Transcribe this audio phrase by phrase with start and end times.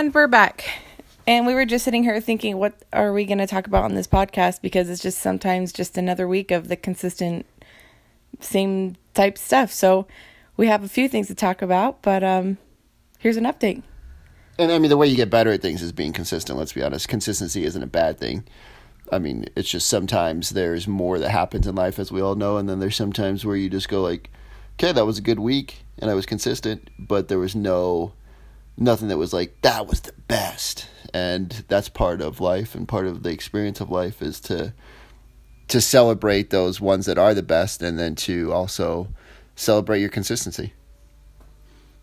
[0.00, 0.64] And we're back.
[1.26, 3.94] And we were just sitting here thinking, what are we going to talk about on
[3.94, 4.62] this podcast?
[4.62, 7.44] Because it's just sometimes just another week of the consistent
[8.40, 9.70] same type stuff.
[9.70, 10.06] So
[10.56, 12.56] we have a few things to talk about, but um,
[13.18, 13.82] here's an update.
[14.58, 16.58] And I mean, the way you get better at things is being consistent.
[16.58, 17.06] Let's be honest.
[17.06, 18.44] Consistency isn't a bad thing.
[19.12, 22.56] I mean, it's just sometimes there's more that happens in life, as we all know,
[22.56, 24.30] and then there's sometimes where you just go like,
[24.78, 28.14] okay, that was a good week, and I was consistent, but there was no
[28.80, 30.88] nothing that was like that was the best.
[31.12, 34.72] And that's part of life and part of the experience of life is to
[35.68, 39.06] to celebrate those ones that are the best and then to also
[39.54, 40.72] celebrate your consistency.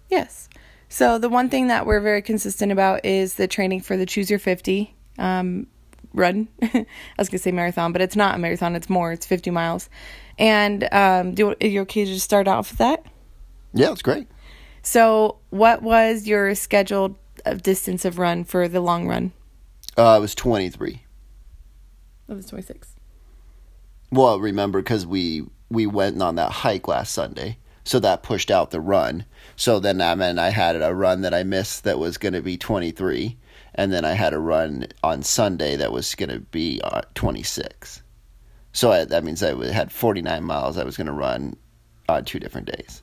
[0.09, 0.47] Yes.
[0.87, 4.29] So the one thing that we're very consistent about is the training for the choose
[4.29, 5.67] your 50 um,
[6.13, 6.47] run.
[6.61, 6.85] I
[7.17, 9.89] was going to say marathon but it's not a marathon it's more it's 50 miles.
[10.39, 13.05] And um, do are you okay to start off with that?
[13.73, 14.27] Yeah it's great
[14.87, 17.15] so, what was your scheduled
[17.45, 19.33] uh, distance of run for the long run?
[19.97, 21.03] Uh, it was 23.
[22.29, 22.95] It was 26.
[24.11, 28.71] Well, remember because we we went on that hike last Sunday, so that pushed out
[28.71, 29.25] the run.
[29.57, 32.41] So then I mean I had a run that I missed that was going to
[32.41, 33.37] be 23,
[33.75, 38.03] and then I had a run on Sunday that was going to be uh, 26.
[38.71, 41.57] So I, that means I had 49 miles I was going to run
[42.07, 43.01] on two different days.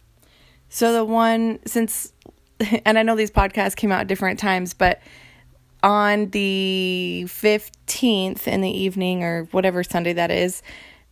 [0.74, 2.12] So the one since
[2.84, 5.00] and I know these podcasts came out at different times, but
[5.84, 10.62] on the 15th in the evening or whatever Sunday that is,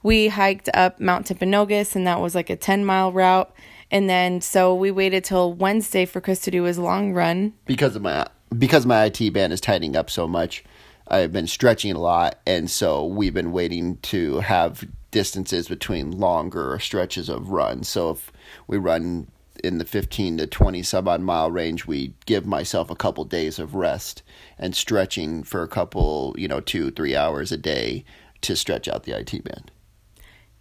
[0.03, 3.55] we hiked up Mount Timpanogos and that was like a 10 mile route.
[3.93, 7.53] And then so we waited till Wednesday for Chris to do his long run.
[7.65, 8.27] Because of my
[8.59, 10.65] because my IT band is tightening up so much,
[11.07, 16.81] I've been stretching a lot and so we've been waiting to have distances between longer
[16.81, 17.85] stretches of run.
[17.85, 18.33] So if
[18.67, 19.29] we run
[19.63, 23.59] in the 15 to 20 sub odd mile range, we give myself a couple days
[23.59, 24.23] of rest
[24.59, 28.05] and stretching for a couple, you know, two, three hours a day
[28.43, 29.71] to stretch out the IT band.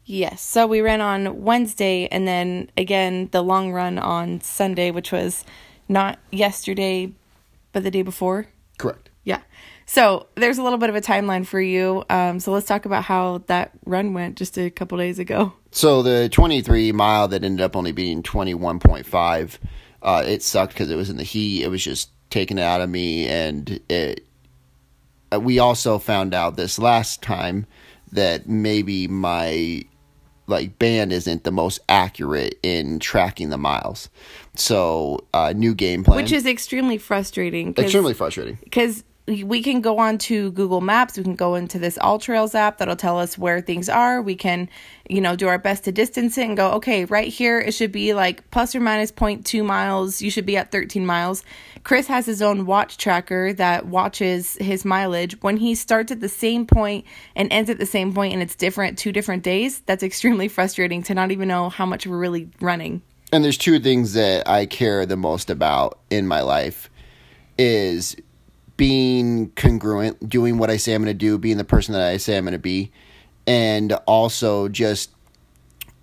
[0.06, 0.42] Yes.
[0.42, 5.46] So we ran on Wednesday and then again the long run on Sunday, which was
[5.88, 7.12] not yesterday,
[7.72, 8.48] but the day before.
[8.78, 9.10] Correct.
[9.24, 9.42] Yeah.
[9.92, 12.06] So there's a little bit of a timeline for you.
[12.10, 15.52] Um, so let's talk about how that run went just a couple days ago.
[15.72, 19.58] So the 23 mile that ended up only being 21.5,
[20.02, 21.64] uh, it sucked because it was in the heat.
[21.64, 24.26] It was just taken out of me, and it.
[25.30, 27.68] Uh, we also found out this last time
[28.14, 29.84] that maybe my
[30.48, 34.08] like band isn't the most accurate in tracking the miles.
[34.56, 37.74] So, uh, new game plan, which is extremely frustrating.
[37.78, 41.18] Extremely frustrating because we can go on to Google Maps.
[41.18, 44.22] We can go into this AllTrails app that'll tell us where things are.
[44.22, 44.68] We can,
[45.10, 47.92] you know, do our best to distance it and go, okay, right here, it should
[47.92, 50.22] be like plus or minus 0.2 miles.
[50.22, 51.44] You should be at 13 miles.
[51.84, 55.40] Chris has his own watch tracker that watches his mileage.
[55.42, 57.06] When he starts at the same point
[57.36, 61.04] and ends at the same point and it's different two different days, that's extremely frustrating
[61.04, 63.02] to not even know how much we're really running.
[63.32, 66.90] And there's two things that I care the most about in my life
[67.58, 68.16] is
[68.78, 72.18] being congruent, doing what I say I'm going to do, being the person that I
[72.18, 72.92] say I'm going to be,
[73.46, 75.12] and also just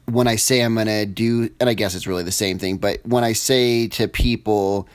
[0.07, 2.79] when I say I'm going to do, and I guess it's really the same thing,
[2.79, 4.89] but when I say to people,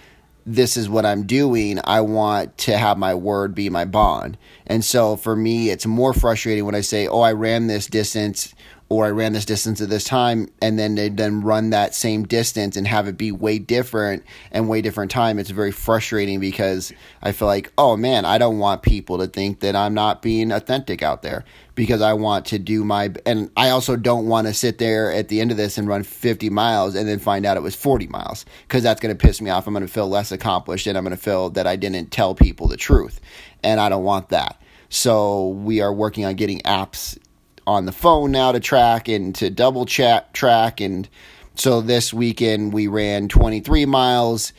[0.46, 4.38] this is what I'm doing, I want to have my word be my bond.
[4.68, 8.54] And so for me, it's more frustrating when I say, oh, I ran this distance
[8.94, 12.24] or I ran this distance at this time, and then they then run that same
[12.24, 15.40] distance and have it be way different and way different time.
[15.40, 19.62] It's very frustrating because I feel like, oh man, I don't want people to think
[19.62, 21.44] that I'm not being authentic out there
[21.76, 25.28] because I want to do my, and I also don't want to sit there at
[25.28, 28.08] the end of this and run 50 miles and then find out it was 40
[28.08, 29.66] miles because that's going to piss me off.
[29.68, 32.36] I'm going to feel less accomplished and I'm going to feel that I didn't tell
[32.36, 33.20] people the truth,
[33.64, 34.60] and I don't want that.
[34.90, 37.18] So we are working on getting apps
[37.66, 40.82] on the phone now to track and to double chat track.
[40.82, 41.08] And
[41.56, 44.54] so this weekend we ran 23 miles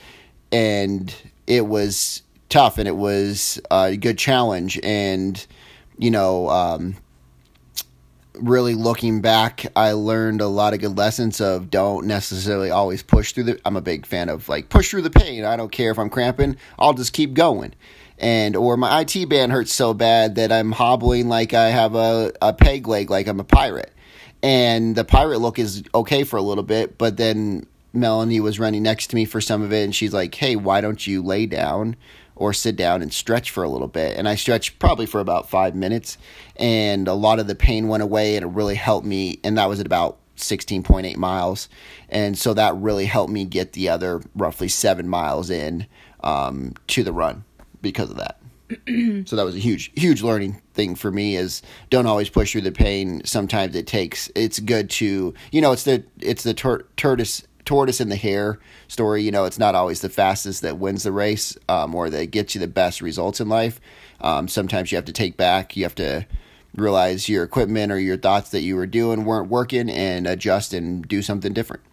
[0.53, 1.15] and
[1.47, 4.79] it was tough and it was a good challenge.
[4.83, 5.45] And
[5.99, 6.97] you know um,
[8.35, 13.33] really looking back i learned a lot of good lessons of don't necessarily always push
[13.33, 15.45] through the i'm a big fan of like push through the pain.
[15.45, 17.75] I don't care if i'm cramping i'll just keep going
[18.19, 22.33] and or my IT band hurts so bad that I'm hobbling like I have a,
[22.41, 23.93] a peg leg like I'm a pirate.
[24.43, 28.83] And the pirate look is okay for a little bit, but then Melanie was running
[28.83, 31.47] next to me for some of it and she's like, "Hey, why don't you lay
[31.47, 31.97] down
[32.37, 35.49] or sit down and stretch for a little bit?" And I stretched probably for about
[35.49, 36.19] 5 minutes
[36.57, 39.69] and a lot of the pain went away and it really helped me and that
[39.69, 41.69] was at about 16.8 miles.
[42.09, 45.87] And so that really helped me get the other roughly 7 miles in
[46.23, 47.45] um, to the run.
[47.85, 48.41] Because of that.
[49.29, 52.63] so that was a huge huge learning thing for me is don't always push through
[52.63, 53.23] the pain.
[53.25, 58.01] Sometimes it takes it's good to you know it's the it's the tor- tortoise tortoise
[58.01, 58.59] and the hare
[58.89, 59.23] story.
[59.23, 62.55] You know it's not always the fastest that wins the race um, or that gets
[62.55, 63.81] you the best results in life.
[64.21, 66.27] Um, sometimes you have to take back you have to
[66.75, 71.07] realize your equipment or your thoughts that you were doing weren't working and adjust and
[71.07, 71.84] do something different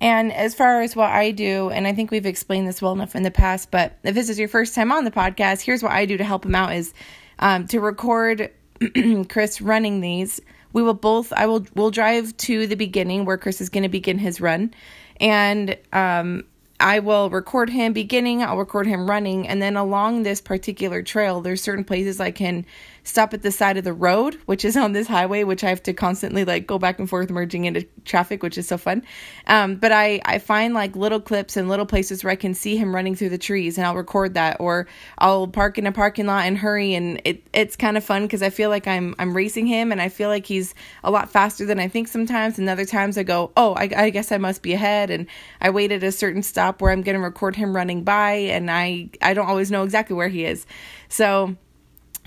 [0.00, 3.16] and as far as what I do, and I think we've explained this well enough
[3.16, 5.92] in the past, but if this is your first time on the podcast, here's what
[5.92, 6.92] I do to help him out is
[7.38, 8.50] um, to record
[9.28, 10.40] Chris running these.
[10.72, 13.88] We will both, I will, we'll drive to the beginning where Chris is going to
[13.88, 14.74] begin his run.
[15.18, 16.44] And um,
[16.78, 21.40] I will record him beginning, I'll record him running, and then along this particular trail,
[21.40, 22.66] there's certain places I can
[23.06, 25.82] stop at the side of the road, which is on this highway, which I have
[25.84, 29.04] to constantly like go back and forth merging into traffic, which is so fun.
[29.46, 32.76] Um, but I, I find like little clips and little places where I can see
[32.76, 34.88] him running through the trees and I'll record that or
[35.18, 38.42] I'll park in a parking lot and hurry and it, it's kind of fun because
[38.42, 40.74] I feel like I'm, I'm racing him and I feel like he's
[41.04, 42.58] a lot faster than I think sometimes.
[42.58, 45.10] And other times I go, oh, I, I guess I must be ahead.
[45.10, 45.28] And
[45.60, 48.68] I wait at a certain stop where I'm going to record him running by and
[48.68, 50.66] I, I don't always know exactly where he is.
[51.08, 51.56] So,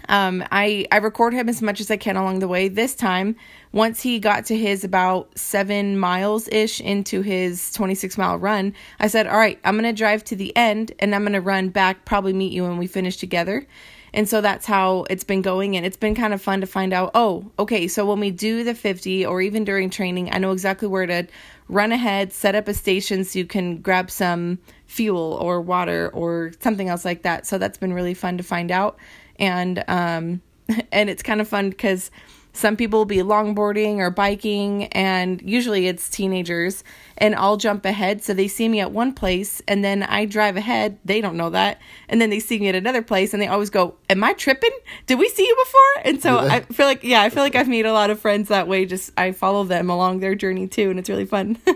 [0.09, 2.67] um, I, I record him as much as I can along the way.
[2.67, 3.35] This time,
[3.71, 9.07] once he got to his about seven miles ish into his 26 mile run, I
[9.07, 11.69] said, All right, I'm going to drive to the end and I'm going to run
[11.69, 13.67] back, probably meet you when we finish together.
[14.11, 15.77] And so that's how it's been going.
[15.77, 18.63] And it's been kind of fun to find out, oh, okay, so when we do
[18.63, 21.27] the 50 or even during training, I know exactly where to
[21.67, 24.57] run ahead, set up a station so you can grab some
[24.87, 27.45] fuel or water or something else like that.
[27.45, 28.97] So that's been really fun to find out
[29.39, 30.41] and um,
[30.91, 32.11] and it's kind of fun because
[32.51, 36.83] some people will be longboarding or biking and usually it's teenagers
[37.17, 38.23] and I'll jump ahead.
[38.23, 40.97] So they see me at one place and then I drive ahead.
[41.05, 41.79] They don't know that.
[42.09, 44.71] And then they see me at another place and they always go am I tripping?
[45.05, 46.03] Did we see you before?
[46.05, 48.49] And so I feel like yeah I feel like I've made a lot of friends
[48.49, 48.85] that way.
[48.85, 51.57] Just I follow them along their journey too and it's really fun.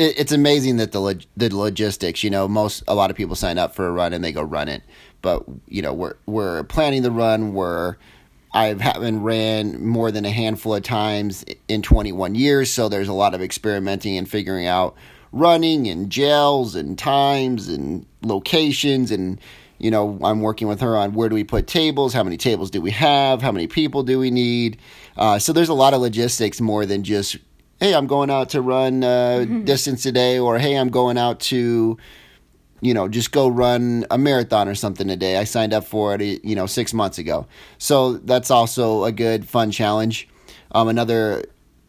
[0.00, 3.58] It's amazing that the log- the logistics you know most a lot of people sign
[3.58, 4.84] up for a run and they go run it
[5.22, 7.52] but you know we're we're planning the run.
[7.52, 7.96] We're
[8.52, 13.12] I haven't ran more than a handful of times in 21 years, so there's a
[13.12, 14.96] lot of experimenting and figuring out
[15.32, 19.40] running and gels and times and locations and
[19.78, 22.70] you know i'm working with her on where do we put tables how many tables
[22.70, 24.78] do we have how many people do we need
[25.16, 27.36] uh, so there's a lot of logistics more than just
[27.78, 29.64] hey i'm going out to run uh, mm-hmm.
[29.64, 31.98] distance today or hey i'm going out to
[32.80, 35.36] you know, just go run a marathon or something today.
[35.36, 37.46] I signed up for it, you know, six months ago.
[37.78, 40.28] So that's also a good, fun challenge.
[40.72, 41.44] Um, another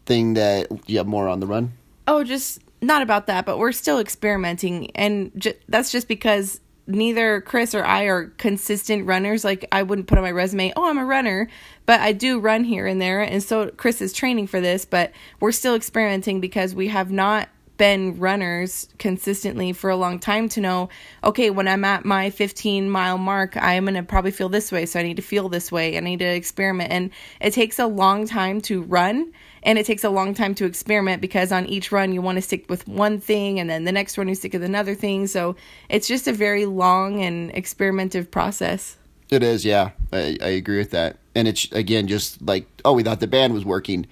[0.06, 1.72] thing that you have more on the run.
[2.06, 7.40] Oh, just not about that, but we're still experimenting, and ju- that's just because neither
[7.40, 9.44] Chris or I are consistent runners.
[9.44, 11.48] Like I wouldn't put on my resume, "Oh, I'm a runner,"
[11.86, 14.84] but I do run here and there, and so Chris is training for this.
[14.84, 17.48] But we're still experimenting because we have not
[17.80, 20.88] been runners consistently for a long time to know
[21.24, 24.84] okay when i'm at my 15 mile mark i'm going to probably feel this way
[24.84, 26.92] so i need to feel this way i need to experiment.
[26.92, 27.10] And
[27.40, 29.32] it takes a long time to run
[29.62, 32.42] and it takes a long time to experiment because on each run you want to
[32.42, 35.26] stick with one thing and then the next run you stick with another thing.
[35.26, 35.56] So
[35.88, 38.96] it's just a very long and experimentative process.
[39.30, 39.90] It is yeah.
[40.12, 41.18] I, I agree with that.
[41.34, 44.06] And it's again just like oh we thought the band was working.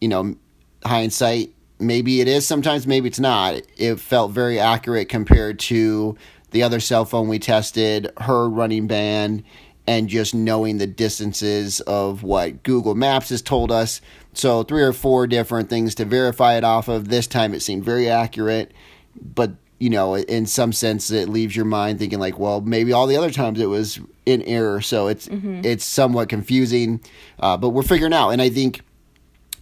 [0.00, 0.36] You know
[0.84, 3.60] hindsight maybe it is sometimes maybe it's not.
[3.76, 6.16] It felt very accurate compared to
[6.50, 9.42] the other cell phone we tested her running band
[9.86, 14.00] and just knowing the distances of what google maps has told us.
[14.32, 17.08] So three or four different things to verify it off of.
[17.08, 18.72] This time it seemed very accurate
[19.20, 23.06] but you know in some sense it leaves your mind thinking like well maybe all
[23.06, 24.80] the other times it was in error.
[24.80, 25.62] So it's mm-hmm.
[25.64, 27.00] it's somewhat confusing
[27.40, 28.30] uh, but we're figuring out.
[28.30, 28.82] And i think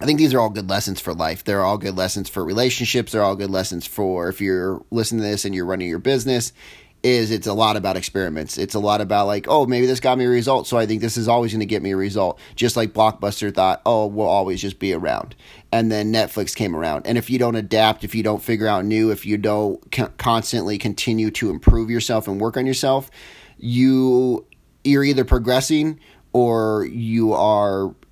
[0.01, 1.43] I think these are all good lessons for life.
[1.43, 3.11] They're all good lessons for relationships.
[3.11, 6.53] They're all good lessons for if you're listening to this and you're running your business.
[7.03, 8.57] Is it's a lot about experiments.
[8.57, 11.01] It's a lot about like, oh, maybe this got me a result, so I think
[11.01, 12.39] this is always going to get me a result.
[12.55, 15.35] Just like Blockbuster thought, oh, we'll always just be around,
[15.71, 17.07] and then Netflix came around.
[17.07, 19.79] And if you don't adapt, if you don't figure out new, if you don't
[20.17, 23.09] constantly continue to improve yourself and work on yourself,
[23.57, 24.45] you
[24.83, 25.99] you're either progressing
[26.33, 27.33] or you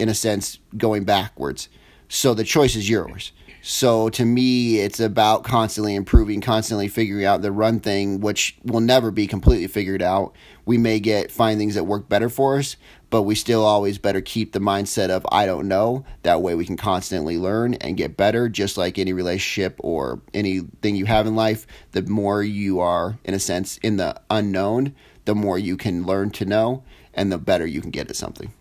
[0.09, 1.69] in a sense going backwards
[2.09, 3.31] so the choice is yours.
[3.61, 8.79] So to me, it's about constantly improving, constantly figuring out the run thing, which will
[8.79, 10.33] never be completely figured out.
[10.65, 12.77] We may get find things that work better for us,
[13.09, 16.03] but we still always better keep the mindset of I don't know.
[16.23, 20.95] That way we can constantly learn and get better, just like any relationship or anything
[20.95, 21.67] you have in life.
[21.91, 26.31] The more you are, in a sense, in the unknown, the more you can learn
[26.31, 28.53] to know and the better you can get at something.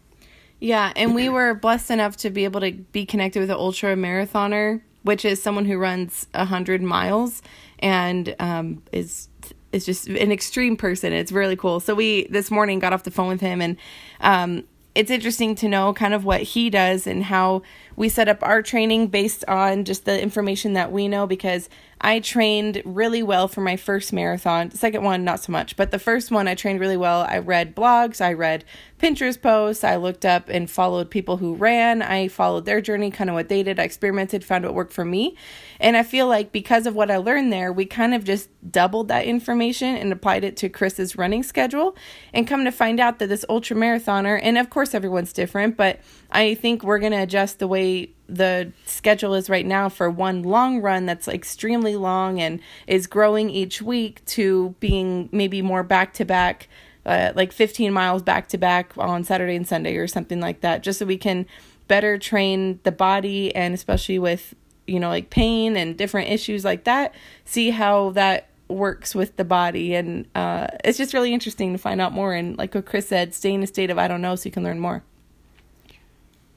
[0.60, 3.94] Yeah, and we were blessed enough to be able to be connected with an ultra
[3.94, 7.42] marathoner, which is someone who runs hundred miles
[7.78, 9.28] and um, is
[9.72, 11.12] is just an extreme person.
[11.12, 11.78] It's really cool.
[11.78, 13.76] So we this morning got off the phone with him, and
[14.20, 17.62] um, it's interesting to know kind of what he does and how
[17.94, 21.68] we set up our training based on just the information that we know because
[22.00, 24.68] I trained really well for my first marathon.
[24.68, 27.22] The second one, not so much, but the first one I trained really well.
[27.22, 28.64] I read blogs, I read
[28.98, 32.02] Pinterest posts, I looked up and followed people who ran.
[32.02, 33.80] I followed their journey, kind of what they did.
[33.80, 35.36] I experimented, found what worked for me.
[35.80, 39.08] And I feel like because of what I learned there, we kind of just doubled
[39.08, 41.96] that information and applied it to Chris's running schedule.
[42.32, 46.00] And come to find out that this ultra marathoner, and of course everyone's different, but
[46.30, 50.42] I think we're going to adjust the way the schedule is right now for one
[50.42, 56.12] long run that's extremely long and is growing each week to being maybe more back
[56.14, 56.68] to back
[57.06, 60.82] uh, like 15 miles back to back on Saturday and Sunday or something like that
[60.82, 61.46] just so we can
[61.86, 64.54] better train the body and especially with
[64.86, 67.14] you know like pain and different issues like that
[67.46, 69.94] see how that works with the body.
[69.94, 72.34] And uh, it's just really interesting to find out more.
[72.34, 74.52] And like what Chris said stay in a state of I don't know so you
[74.52, 75.02] can learn more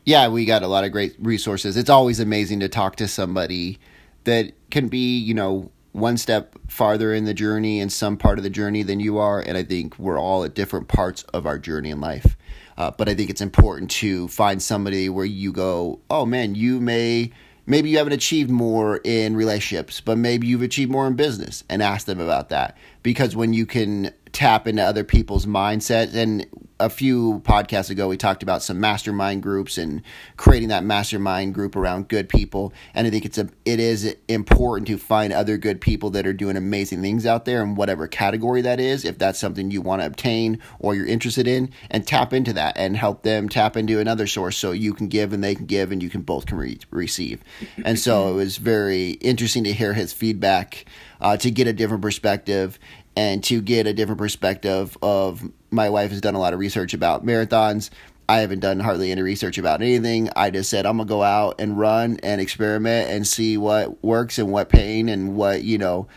[0.06, 1.78] yeah, we got a lot of great resources.
[1.78, 3.80] It's always amazing to talk to somebody
[4.24, 8.44] that can be, you know, one step farther in the journey in some part of
[8.44, 9.40] the journey than you are.
[9.40, 12.38] And I think we're all at different parts of our journey in life.
[12.78, 16.80] Uh, but I think it's important to find somebody where you go, oh man, you
[16.80, 17.32] may,
[17.66, 21.84] maybe you haven't achieved more in relationships, but maybe you've achieved more in business and
[21.84, 22.78] ask them about that.
[23.04, 26.48] Because when you can tap into other people's mindsets and
[26.82, 30.02] a few podcasts ago we talked about some mastermind groups and
[30.38, 32.74] creating that mastermind group around good people.
[32.94, 36.34] And i think it's a it is important to find other good people that are
[36.34, 40.02] doing amazing things out there in whatever category that is if that's something you want
[40.02, 44.00] to obtain or you're interested in and tap into that and help them tap into
[44.00, 46.58] another source so you can give and they can give and you can both can
[46.58, 47.44] re- receive.
[47.86, 50.86] And so it was very interesting to hear his feedback
[51.22, 52.80] uh, to get a different perspective
[53.16, 56.94] and to get a different perspective of my wife has done a lot of research
[56.94, 57.90] about marathons.
[58.30, 60.30] I haven't done hardly any research about anything.
[60.36, 64.38] I just said I'm gonna go out and run and experiment and see what works
[64.38, 66.08] and what pain and what you know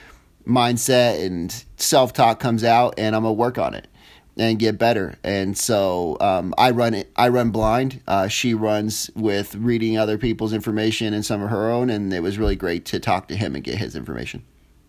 [0.46, 3.88] mindset and self talk comes out, and I'm gonna work on it
[4.36, 5.16] and get better.
[5.22, 7.10] And so um, I run it.
[7.16, 8.00] I run blind.
[8.06, 12.20] Uh, she runs with reading other people's information and some of her own, and it
[12.20, 14.44] was really great to talk to him and get his information.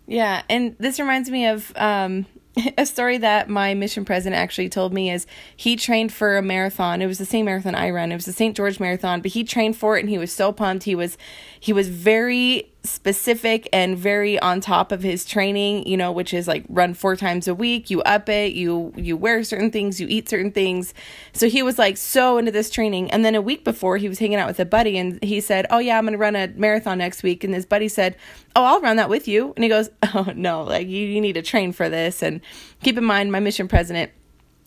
[0.06, 2.26] Yeah, and this reminds me of um,
[2.78, 7.02] a story that my mission president actually told me is he trained for a marathon.
[7.02, 8.12] It was the same marathon I run.
[8.12, 8.56] It was the St.
[8.56, 10.84] George Marathon, but he trained for it and he was so pumped.
[10.84, 11.18] He was
[11.58, 16.48] he was very specific and very on top of his training, you know, which is
[16.48, 20.06] like run four times a week, you up it, you you wear certain things, you
[20.08, 20.94] eat certain things.
[21.32, 23.10] So he was like so into this training.
[23.10, 25.66] And then a week before he was hanging out with a buddy and he said,
[25.70, 28.16] "Oh yeah, I'm going to run a marathon next week." And his buddy said,
[28.54, 31.34] "Oh, I'll run that with you." And he goes, "Oh, no, like you, you need
[31.34, 32.40] to train for this." And
[32.82, 34.10] keep in mind my mission president,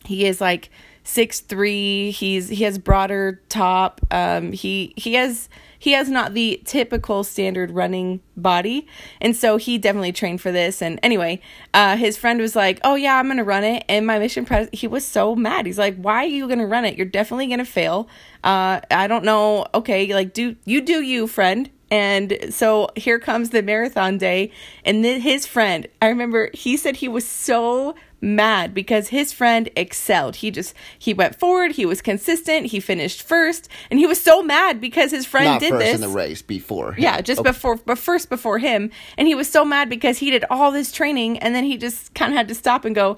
[0.04, 0.70] he is like
[1.04, 2.10] six three.
[2.10, 4.00] He's he has broader top.
[4.10, 5.48] Um he he has
[5.80, 8.86] he has not the typical standard running body.
[9.20, 10.82] And so he definitely trained for this.
[10.82, 11.40] And anyway,
[11.72, 13.84] uh, his friend was like, Oh, yeah, I'm to run it.
[13.88, 15.64] And my mission president, he was so mad.
[15.64, 16.96] He's like, Why are you to run it?
[16.96, 18.08] You're definitely to fail.
[18.44, 19.66] Uh, I don't know.
[19.72, 21.70] Okay, like, do you do you, friend?
[21.90, 24.50] And so here comes the marathon day.
[24.84, 29.70] And then his friend, I remember he said he was so mad because his friend
[29.74, 30.36] excelled.
[30.36, 34.42] He just he went forward, he was consistent, he finished first, and he was so
[34.42, 36.92] mad because his friend Not did first this in the race before.
[36.92, 37.02] him.
[37.02, 37.50] Yeah, just Okay.
[37.50, 40.92] before but first before him, and he was so mad because he did all this
[40.92, 43.16] training and then he just kind of had to stop and go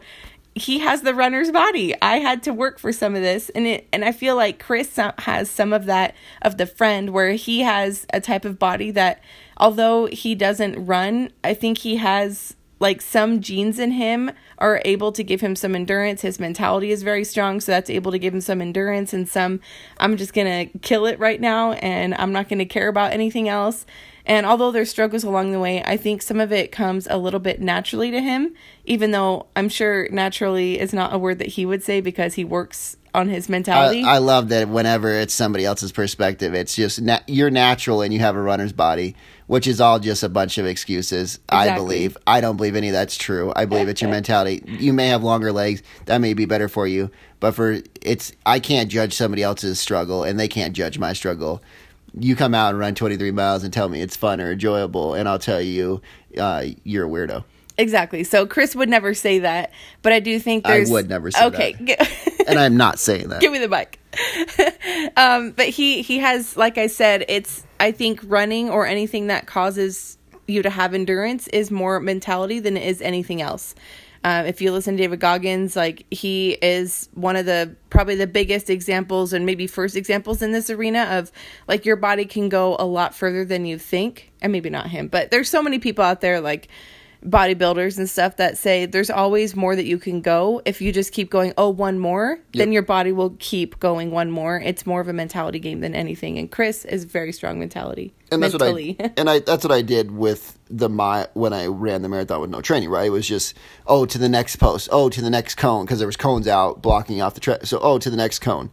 [0.54, 1.94] he has the runner's body.
[2.02, 4.98] I had to work for some of this and it and I feel like Chris
[5.18, 9.22] has some of that of the friend where he has a type of body that
[9.56, 15.12] although he doesn't run, I think he has like some genes in him are able
[15.12, 16.20] to give him some endurance.
[16.20, 19.60] His mentality is very strong, so that's able to give him some endurance and some
[19.98, 23.12] I'm just going to kill it right now and I'm not going to care about
[23.12, 23.86] anything else.
[24.24, 27.40] And although there's struggles along the way, I think some of it comes a little
[27.40, 31.66] bit naturally to him, even though I'm sure naturally is not a word that he
[31.66, 34.02] would say because he works on his mentality.
[34.02, 38.12] I, I love that whenever it's somebody else's perspective, it's just na- you're natural and
[38.12, 41.38] you have a runner's body, which is all just a bunch of excuses.
[41.48, 42.16] I believe.
[42.26, 43.52] I don't believe any of that's true.
[43.54, 44.62] I believe it's your mentality.
[44.66, 45.82] You may have longer legs.
[46.06, 47.10] That may be better for you,
[47.40, 51.62] but for it's I can't judge somebody else's struggle and they can't judge my struggle.
[52.18, 55.28] You come out and run 23 miles and tell me it's fun or enjoyable, and
[55.28, 56.02] I'll tell you
[56.36, 57.44] uh, you're a weirdo.
[57.78, 58.24] exactly.
[58.24, 61.54] So Chris would never say that, but I do think I would never say that.
[61.54, 61.96] okay.
[62.44, 63.40] And I'm not saying that.
[63.40, 64.00] give me the mic.
[65.16, 69.46] um, but he he has, like I said, it's I think running or anything that
[69.46, 73.76] causes you to have endurance is more mentality than it is anything else.
[74.24, 78.26] Um, if you listen to David Goggins, like he is one of the probably the
[78.26, 81.32] biggest examples and maybe first examples in this arena of
[81.66, 85.08] like your body can go a lot further than you think, and maybe not him,
[85.08, 86.68] but there's so many people out there like
[87.24, 91.12] bodybuilders and stuff that say there's always more that you can go if you just
[91.12, 95.00] keep going oh one more then your body will keep going one more it's more
[95.00, 98.96] of a mentality game than anything and chris is very strong mentality and that's mentally
[98.98, 102.08] what I and I that's what I did with the my when I ran the
[102.08, 102.88] marathon with no training.
[102.88, 103.54] Right, it was just
[103.86, 106.82] oh to the next post, oh to the next cone because there was cones out
[106.82, 107.66] blocking off the track.
[107.66, 108.70] So oh to the next cone.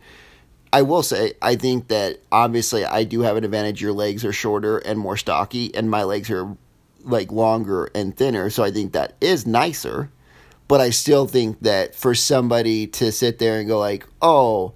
[0.71, 3.81] I will say I think that obviously I do have an advantage.
[3.81, 6.55] Your legs are shorter and more stocky, and my legs are
[7.03, 8.49] like longer and thinner.
[8.49, 10.11] So I think that is nicer.
[10.67, 14.73] But I still think that for somebody to sit there and go like, oh.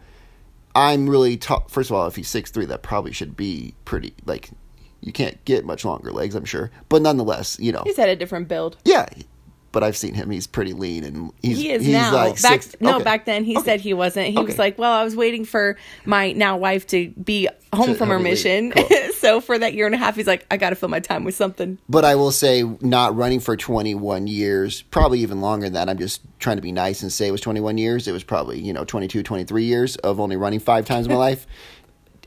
[0.75, 1.67] I'm really tall.
[1.69, 4.15] First of all, if he's six three, that probably should be pretty.
[4.25, 4.49] Like,
[5.01, 6.71] you can't get much longer legs, I'm sure.
[6.89, 9.05] But nonetheless, you know, he's had a different build yeah.
[9.73, 12.63] But I've seen him; he's pretty lean, and he's he is he's now like back
[12.63, 12.75] six.
[12.79, 13.03] no okay.
[13.03, 13.65] back then he Okay.
[13.65, 15.75] said he wasn't he was like well i was waiting for
[16.05, 18.29] my now wife to be home To from her have a lead.
[18.29, 18.87] mission Cool.
[19.17, 21.35] so for that year and a half he's like i gotta fill my time with
[21.35, 25.89] something But I will say, not running for 21 years, probably even longer than that.
[25.89, 28.07] I'm just trying to be nice and say it was 21 years.
[28.07, 31.17] It was probably, you know, 22, 23 years of only running five times in my
[31.29, 31.47] life.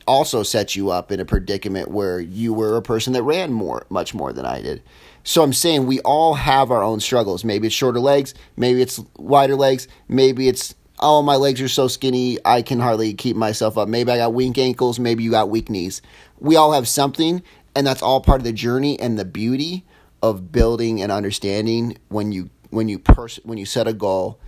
[0.05, 3.85] Also sets you up in a predicament where you were a person that ran more,
[3.89, 4.81] much more than I did.
[5.27, 7.43] So I'm saying we all have our own struggles.
[7.43, 11.89] Maybe it's shorter legs, maybe it's wider legs, maybe it's oh my legs are so
[11.89, 13.89] skinny I can hardly keep myself up.
[13.89, 16.01] Maybe I got weak ankles, maybe you got weak knees.
[16.39, 17.43] We all have something
[17.75, 19.85] and that's all part of the journey and the beauty
[20.23, 24.39] of building and understanding when you when you pers- when you set a goal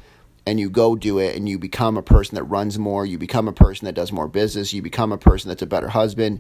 [0.48, 3.50] and you go do it and you become a person that runs more, you become
[3.50, 6.40] a person that does more business, you become a person that's a better husband,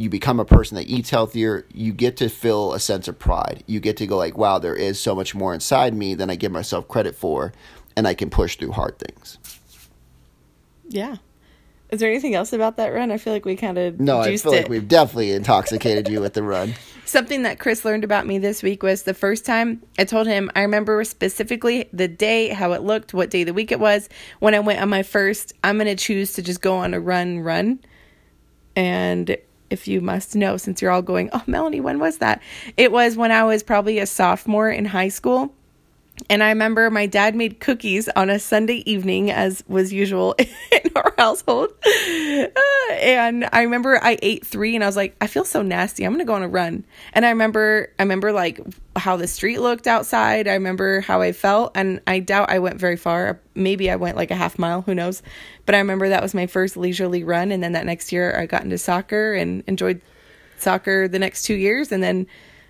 [0.00, 3.62] you become a person that eats healthier, you get to feel a sense of pride.
[3.66, 6.36] You get to go like, wow, there is so much more inside me than I
[6.36, 7.52] give myself credit for
[7.96, 9.38] and I can push through hard things.
[10.88, 11.16] yeah
[11.90, 14.36] is there anything else about that run i feel like we kind of No, I
[14.36, 16.74] feel it like we've definitely intoxicated you with the run.
[17.04, 20.50] Something that Chris learned about me this week was the first time I told him
[20.54, 24.08] I remember specifically the day, how it looked, what day of the week it was
[24.38, 25.52] when I went on my first.
[25.64, 27.80] I'm going to choose to just go on a run, run.
[28.76, 29.36] And
[29.70, 32.42] if you must know, since you're all going, oh, Melanie, when was that?
[32.76, 35.54] It was when I was probably a sophomore in high school.
[36.28, 40.90] And I remember my dad made cookies on a Sunday evening, as was usual in
[40.96, 41.70] our household.
[41.84, 46.04] Uh, and I remember I ate three, and I was like, I feel so nasty.
[46.04, 46.84] I'm gonna go on a run.
[47.12, 48.60] And I remember, I remember like
[48.96, 50.48] how the street looked outside.
[50.48, 53.40] I remember how I felt, and I doubt I went very far.
[53.54, 54.82] Maybe I went like a half mile.
[54.82, 55.22] Who knows?
[55.66, 58.46] But I remember that was my first leisurely run, and then that next year I
[58.46, 60.00] got into soccer and enjoyed
[60.58, 62.26] soccer the next two years, and then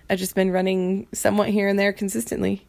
[0.09, 2.65] I've just been running somewhat here and there consistently.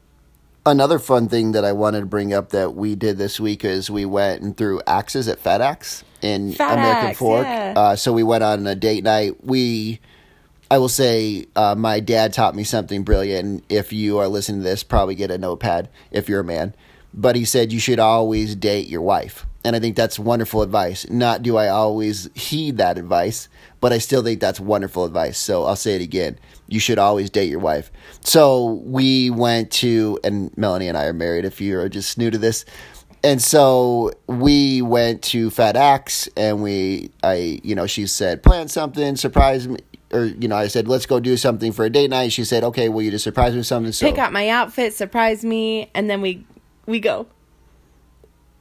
[0.64, 3.90] Another fun thing that I wanted to bring up that we did this week is
[3.90, 7.44] we went and threw axes at FedEx in Fat American Axe, Fork.
[7.44, 7.74] yeah.
[7.76, 9.44] Uh, so we went on a date night.
[9.44, 9.98] We,
[10.70, 13.64] I will say, uh, my dad taught me something brilliant.
[13.68, 16.74] If you are listening to this, probably get a notepad if you're a man.
[17.12, 19.46] But he said you should always date your wife.
[19.64, 21.08] And I think that's wonderful advice.
[21.08, 23.48] Not do I always heed that advice,
[23.80, 25.38] but I still think that's wonderful advice.
[25.38, 26.38] So I'll say it again.
[26.66, 27.92] You should always date your wife.
[28.22, 32.38] So we went to, and Melanie and I are married if you're just new to
[32.38, 32.64] this.
[33.24, 38.66] And so we went to Fat Axe and we, I, you know, she said, plan
[38.68, 39.78] something, surprise me.
[40.12, 42.32] Or, you know, I said, let's go do something for a date night.
[42.32, 43.92] She said, okay, will you just surprise me with something?
[43.92, 46.44] So Pick out my outfit, surprise me, and then we
[46.84, 47.26] we go.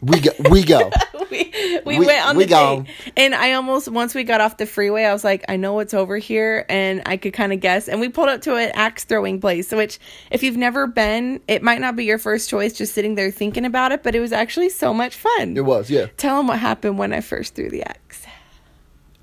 [0.02, 0.90] We go, we go.
[1.32, 1.52] we
[1.86, 2.82] we, We- went on we the go.
[2.82, 5.74] date, and I almost once we got off the freeway, I was like, I know
[5.74, 7.88] what's over here, and I could kind of guess.
[7.88, 10.00] And we pulled up to an axe throwing place, which
[10.32, 13.66] if you've never been, it might not be your first choice, just sitting there thinking
[13.66, 15.56] about it, but it was actually so much fun.
[15.56, 16.08] It was, yeah.
[16.18, 18.26] Tell them what happened when I first threw the axe.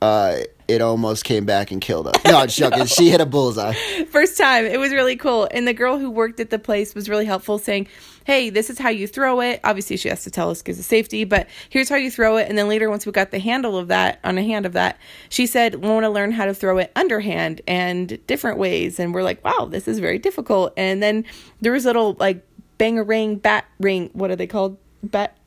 [0.00, 2.14] uh, it almost came back and killed us.
[2.26, 2.84] No, I'm joking.
[2.84, 3.72] she hit a bullseye.
[4.10, 4.66] First time.
[4.66, 5.48] It was really cool.
[5.50, 7.88] And the girl who worked at the place was really helpful saying,
[8.24, 9.60] hey, this is how you throw it.
[9.64, 12.46] Obviously, she has to tell us because of safety, but here's how you throw it.
[12.50, 14.98] And then later, once we got the handle of that, on a hand of that,
[15.30, 19.00] she said, we want to learn how to throw it underhand and different ways.
[19.00, 20.74] And we're like, wow, this is very difficult.
[20.76, 21.24] And then
[21.62, 24.10] there was little like bang a ring, bat ring.
[24.12, 24.76] What are they called?
[25.02, 25.37] Bat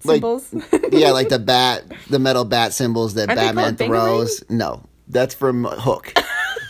[0.00, 0.52] symbols?
[0.52, 4.44] Like, yeah, like the bat, the metal bat symbols that Aren't Batman throws.
[4.48, 6.12] No, that's from Hook.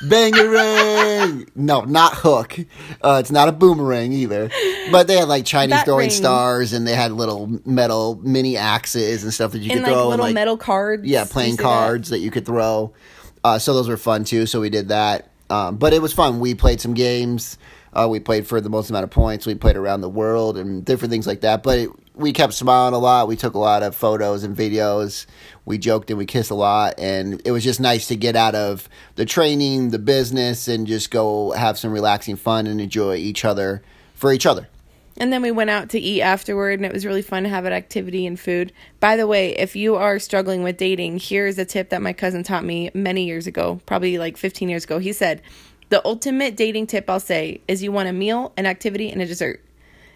[0.05, 1.49] Bangarang!
[1.57, 2.57] No, not Hook.
[3.03, 4.51] Uh, it's not a boomerang either.
[4.93, 6.11] But they had like Chinese throwing ring.
[6.11, 9.93] stars, and they had little metal mini axes and stuff that you and could like
[9.93, 10.09] throw.
[10.09, 11.05] little and, like, metal cards.
[11.05, 11.63] yeah, playing see that?
[11.63, 12.21] cards that?
[12.21, 12.93] you could throw.
[13.43, 14.47] Uh, so those were fun too.
[14.47, 15.31] So we did that.
[15.51, 16.41] Um, but it was fun.
[16.41, 17.59] We played some games.
[17.93, 19.47] Uh, we played for the most amount of points.
[19.47, 21.63] We played around the world and different things like that.
[21.63, 23.29] But it, we kept smiling a lot.
[23.29, 25.27] We took a lot of photos and videos.
[25.65, 26.99] We joked and we kissed a lot.
[26.99, 31.11] And it was just nice to get out of the training, the business, and just
[31.11, 33.83] go have some relaxing fun and enjoy each other
[34.15, 34.69] for each other.
[35.21, 37.65] And then we went out to eat afterward, and it was really fun to have
[37.65, 38.73] an activity and food.
[39.01, 42.45] By the way, if you are struggling with dating, here's a tip that my cousin
[42.45, 44.99] taught me many years ago, probably like 15 years ago.
[44.99, 45.43] He said,
[45.89, 49.27] The ultimate dating tip I'll say is you want a meal, an activity, and a
[49.27, 49.61] dessert.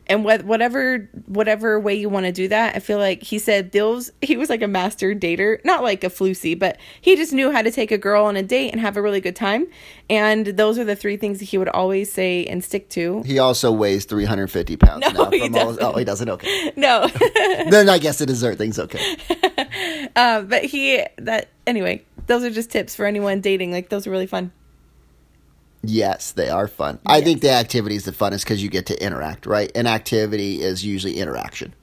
[0.08, 3.70] And wh- whatever whatever way you want to do that, I feel like he said
[3.72, 7.52] those he was like a master dater, not like a floosy, but he just knew
[7.52, 9.68] how to take a girl on a date and have a really good time.
[10.10, 13.22] And those are the three things that he would always say and stick to.
[13.24, 15.30] He also weighs 350 pounds No, now.
[15.30, 15.82] he from all- doesn't.
[15.84, 16.28] oh, he doesn't?
[16.28, 16.72] Okay.
[16.76, 17.06] No.
[17.70, 19.16] then I guess the dessert thing's okay.
[20.16, 23.70] Uh, but he that anyway, those are just tips for anyone dating.
[23.72, 24.52] Like those are really fun.
[25.84, 27.00] Yes, they are fun.
[27.06, 29.70] I think the activity is the funnest because you get to interact, right?
[29.74, 31.74] An activity is usually interaction.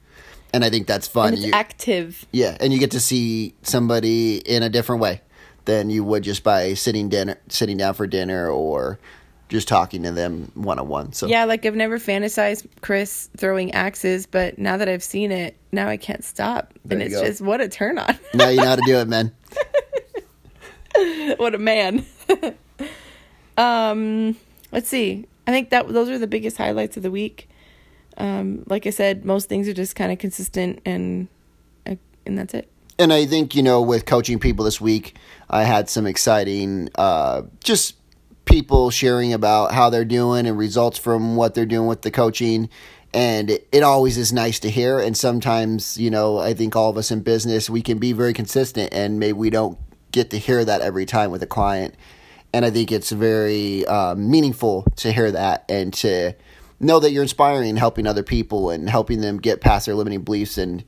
[0.54, 1.34] And I think that's fun.
[1.34, 2.26] And You- active.
[2.32, 5.20] yeah, and you get to see somebody in a different way
[5.66, 8.98] than you would just by sitting dinner, sitting down for dinner, or
[9.50, 11.12] just talking to them one on one.
[11.12, 15.56] So Yeah, like I've never fantasized Chris throwing axes, but now that I've seen it,
[15.72, 16.72] now I can't stop.
[16.84, 17.24] There and it's go.
[17.26, 18.18] just what a turn on.
[18.34, 19.32] now you know how to do it, man.
[21.36, 22.06] what a man.
[23.60, 24.36] um,
[24.72, 25.26] let's see.
[25.46, 27.48] I think that those are the biggest highlights of the week.
[28.16, 31.28] Um, like I said, most things are just kind of consistent and
[31.86, 31.96] uh,
[32.26, 32.70] and that's it.
[32.98, 35.16] and I think you know with coaching people this week,
[35.48, 37.96] I had some exciting uh, just
[38.44, 42.68] people sharing about how they're doing and results from what they're doing with the coaching.
[43.12, 44.98] And it, it always is nice to hear.
[44.98, 48.32] And sometimes, you know, I think all of us in business, we can be very
[48.32, 49.78] consistent and maybe we don't
[50.12, 51.94] get to hear that every time with a client.
[52.52, 56.34] And I think it's very uh, meaningful to hear that and to
[56.80, 60.22] know that you're inspiring, and helping other people and helping them get past their limiting
[60.22, 60.82] beliefs and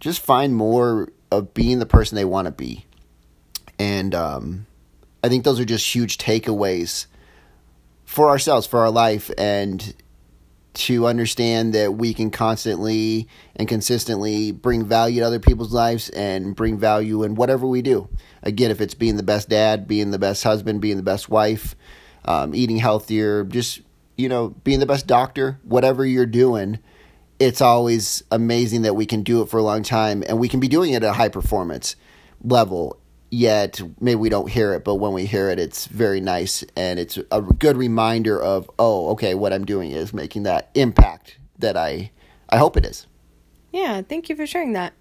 [0.00, 2.86] just find more of being the person they want to be.
[3.78, 4.66] And um,
[5.22, 7.06] I think those are just huge takeaways
[8.04, 9.94] for ourselves, for our life, and
[10.74, 16.56] to understand that we can constantly and consistently bring value to other people's lives and
[16.56, 18.08] bring value in whatever we do.
[18.42, 21.76] Again, if it's being the best dad, being the best husband, being the best wife,
[22.24, 23.82] um, eating healthier, just,
[24.16, 26.78] you know, being the best doctor, whatever you're doing
[27.42, 30.60] it's always amazing that we can do it for a long time and we can
[30.60, 31.96] be doing it at a high performance
[32.44, 32.96] level
[33.32, 37.00] yet maybe we don't hear it but when we hear it it's very nice and
[37.00, 41.74] it's a good reminder of oh okay what i'm doing is making that impact that
[41.74, 42.10] i
[42.50, 43.06] i hope it is
[43.72, 44.92] Yeah, thank you for sharing that.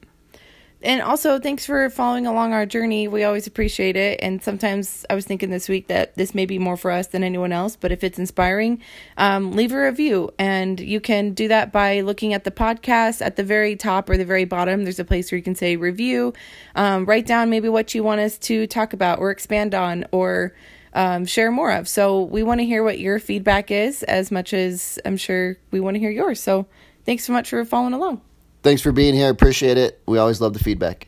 [0.84, 3.08] And also, thanks for following along our journey.
[3.08, 4.20] We always appreciate it.
[4.20, 7.24] And sometimes I was thinking this week that this may be more for us than
[7.24, 8.82] anyone else, but if it's inspiring,
[9.15, 10.32] um, leave a review.
[10.39, 14.17] And you can do that by looking at the podcast at the very top or
[14.17, 14.84] the very bottom.
[14.84, 16.34] There's a place where you can say review,
[16.76, 20.56] um, write down maybe what you want us to talk about or expand on or
[20.94, 21.88] um, share more of.
[21.88, 25.80] So we want to hear what your feedback is as much as I'm sure we
[25.80, 26.39] want to hear yours.
[26.39, 26.65] So
[27.06, 28.22] thanks so much for following along.
[28.63, 29.30] Thanks for being here.
[29.30, 30.02] Appreciate it.
[30.06, 31.08] We always love the feedback